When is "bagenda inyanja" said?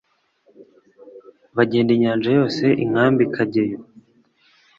1.55-2.29